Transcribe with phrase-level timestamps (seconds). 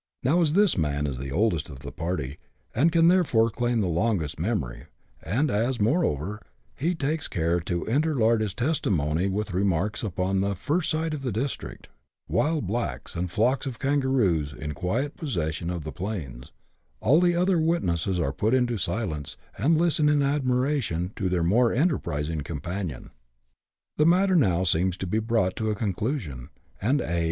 [0.23, 2.39] Now, as this man is the oldest of the party,
[2.73, 4.85] and can therefore claim the longest memory,
[5.21, 6.41] and as, moreover,
[6.75, 11.31] he takes care to interlard his testimony with remarks upon the" first sight of the
[11.31, 11.87] district,"
[12.27, 16.51] wild blacks, and flocks of kangaroos in quiet possession of the plains,
[16.99, 21.71] all the other witnesses are put to silence, and listen in admiration to their more
[21.71, 23.11] enterprising companion.
[23.97, 26.49] The matter now seems brought to a conclusion,
[26.81, 27.19] and A.